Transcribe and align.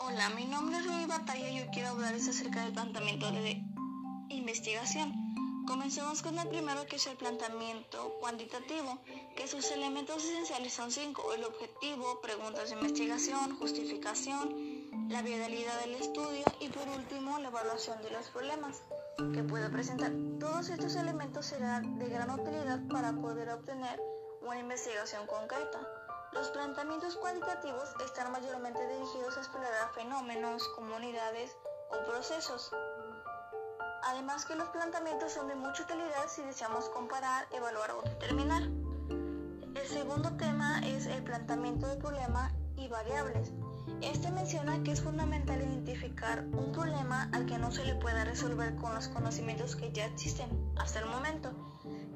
Hola, 0.00 0.30
mi 0.30 0.44
nombre 0.44 0.78
es 0.78 0.86
Rui 0.86 1.06
Batalla 1.06 1.50
y 1.50 1.58
yo 1.58 1.70
quiero 1.72 1.88
hablarles 1.88 2.28
acerca 2.28 2.62
del 2.62 2.72
planteamiento 2.72 3.32
de 3.32 3.60
investigación. 4.28 5.12
Comencemos 5.66 6.22
con 6.22 6.38
el 6.38 6.48
primero 6.48 6.86
que 6.86 6.96
es 6.96 7.06
el 7.08 7.16
planteamiento 7.16 8.14
cuantitativo, 8.20 8.98
que 9.36 9.48
sus 9.48 9.70
elementos 9.72 10.24
esenciales 10.24 10.72
son 10.72 10.92
cinco, 10.92 11.34
el 11.34 11.44
objetivo, 11.44 12.20
preguntas 12.22 12.70
de 12.70 12.76
investigación, 12.76 13.58
justificación, 13.58 15.08
la 15.08 15.20
viabilidad 15.22 15.80
del 15.80 15.96
estudio 15.96 16.44
y 16.60 16.68
por 16.68 16.88
último 16.88 17.38
la 17.40 17.48
evaluación 17.48 18.00
de 18.02 18.10
los 18.10 18.28
problemas 18.28 18.82
que 19.34 19.42
puede 19.42 19.68
presentar. 19.68 20.12
Todos 20.38 20.68
estos 20.68 20.94
elementos 20.94 21.46
serán 21.46 21.98
de 21.98 22.08
gran 22.08 22.30
utilidad 22.30 22.80
para 22.88 23.12
poder 23.12 23.50
obtener 23.50 24.00
una 24.42 24.60
investigación 24.60 25.26
concreta. 25.26 26.07
Los 26.32 26.48
planteamientos 26.50 27.16
cualitativos 27.16 27.94
están 28.04 28.30
mayormente 28.30 28.86
dirigidos 28.86 29.36
a 29.36 29.40
explorar 29.40 29.90
fenómenos, 29.94 30.68
comunidades 30.76 31.56
o 31.90 32.04
procesos. 32.10 32.70
Además 34.04 34.44
que 34.44 34.54
los 34.54 34.68
planteamientos 34.68 35.32
son 35.32 35.48
de 35.48 35.54
mucha 35.54 35.82
utilidad 35.82 36.28
si 36.28 36.42
deseamos 36.42 36.88
comparar, 36.90 37.46
evaluar 37.50 37.92
o 37.92 38.02
determinar. 38.02 38.62
El 38.62 39.86
segundo 39.88 40.36
tema 40.36 40.80
es 40.86 41.06
el 41.06 41.22
planteamiento 41.22 41.86
de 41.86 41.96
problema 41.96 42.52
y 42.76 42.88
variables. 42.88 43.52
Este 44.02 44.30
menciona 44.30 44.82
que 44.82 44.92
es 44.92 45.00
fundamental 45.00 45.62
identificar 45.62 46.44
un 46.44 46.72
problema 46.72 47.30
al 47.32 47.46
que 47.46 47.58
no 47.58 47.72
se 47.72 47.84
le 47.84 47.94
pueda 47.94 48.24
resolver 48.24 48.76
con 48.76 48.94
los 48.94 49.08
conocimientos 49.08 49.76
que 49.76 49.92
ya 49.92 50.04
existen 50.04 50.48
hasta 50.76 51.00
el 51.00 51.06
momento. 51.06 51.52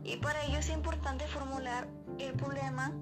Y 0.04 0.18
para 0.18 0.44
ello 0.44 0.58
es 0.58 0.68
importante 0.68 1.26
formular 1.26 1.88
el 2.18 2.34
problema 2.34 2.92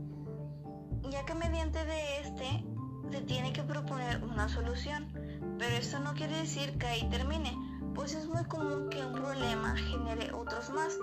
ya 1.11 1.25
que 1.25 1.35
mediante 1.35 1.85
de 1.85 2.21
este 2.21 2.65
se 3.11 3.21
tiene 3.23 3.53
que 3.53 3.63
proponer 3.63 4.23
una 4.23 4.49
solución. 4.49 5.13
Pero 5.59 5.77
esto 5.77 5.99
no 5.99 6.15
quiere 6.15 6.37
decir 6.37 6.79
que 6.79 6.87
ahí 6.87 7.09
termine, 7.11 7.57
pues 7.95 8.15
es 8.15 8.27
muy 8.27 8.45
común 8.45 8.89
que 8.89 9.05
un 9.05 9.13
problema 9.13 9.77
genere 9.77 10.33
otros 10.33 10.71
más. 10.71 10.97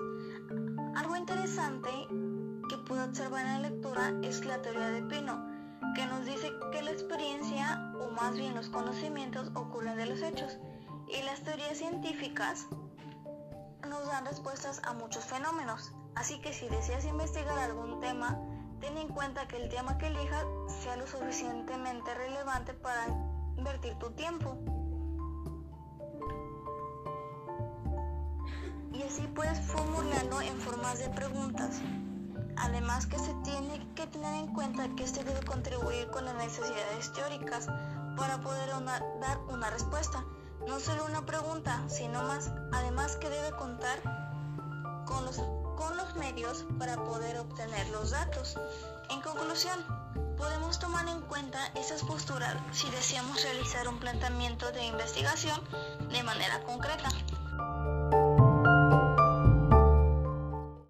Algo 0.96 1.16
interesante 1.16 1.90
que 2.68 2.78
puedo 2.86 3.04
observar 3.04 3.46
en 3.46 3.62
la 3.62 3.70
lectura 3.70 4.12
es 4.22 4.44
la 4.44 4.60
teoría 4.62 4.90
de 4.90 5.02
Pino, 5.02 5.46
que 5.94 6.06
nos 6.06 6.24
dice 6.24 6.50
que 6.72 6.82
la 6.82 6.90
experiencia, 6.90 7.92
o 8.00 8.10
más 8.10 8.34
bien 8.34 8.54
los 8.54 8.68
conocimientos, 8.68 9.50
ocurren 9.54 9.96
de 9.96 10.06
los 10.06 10.22
hechos, 10.22 10.58
y 11.08 11.22
las 11.22 11.42
teorías 11.42 11.78
científicas 11.78 12.66
nos 13.88 14.06
dan 14.06 14.26
respuestas 14.26 14.82
a 14.84 14.92
muchos 14.94 15.24
fenómenos. 15.24 15.92
Así 16.14 16.40
que 16.40 16.52
si 16.52 16.68
deseas 16.68 17.04
investigar 17.04 17.58
algún 17.58 18.00
tema, 18.00 18.38
ten 18.80 18.96
en 18.96 19.08
cuenta 19.08 19.46
que 19.48 19.56
el 19.56 19.68
tema 19.68 19.98
que 19.98 20.08
elijas 20.08 20.44
sea 20.82 20.96
lo 20.96 21.06
suficientemente 21.06 22.14
relevante 22.14 22.74
para 22.74 23.06
invertir 23.56 23.94
tu 23.98 24.10
tiempo. 24.10 24.56
Y 28.92 29.02
así 29.02 29.26
puedes 29.28 29.60
formularlo 29.60 30.40
en 30.40 30.60
formas 30.60 30.98
de 30.98 31.08
preguntas. 31.10 31.80
Además 32.56 33.06
que 33.06 33.18
se 33.18 33.32
tiene 33.44 33.86
que 33.94 34.06
tener 34.08 34.34
en 34.34 34.52
cuenta 34.52 34.88
que 34.96 35.04
este 35.04 35.22
debe 35.22 35.40
contribuir 35.44 36.10
con 36.10 36.24
las 36.24 36.34
necesidades 36.34 37.12
teóricas 37.12 37.68
para 38.16 38.38
poder 38.40 38.70
dar 39.20 39.38
una 39.48 39.70
respuesta. 39.70 40.24
No 40.66 40.80
solo 40.80 41.04
una 41.06 41.24
pregunta, 41.24 41.84
sino 41.88 42.22
más. 42.24 42.52
Además 42.72 43.16
que 43.16 43.30
debe 43.30 43.52
contar 43.56 44.27
para 46.78 46.96
poder 47.04 47.38
obtener 47.38 47.88
los 47.88 48.10
datos. 48.10 48.58
En 49.08 49.22
conclusión, 49.22 49.82
podemos 50.36 50.78
tomar 50.78 51.08
en 51.08 51.22
cuenta 51.22 51.58
esas 51.74 52.02
posturas 52.02 52.54
si 52.70 52.90
deseamos 52.90 53.42
realizar 53.42 53.88
un 53.88 53.98
planteamiento 53.98 54.70
de 54.72 54.84
investigación 54.84 55.58
de 56.10 56.22
manera 56.22 56.60
concreta. 56.64 57.08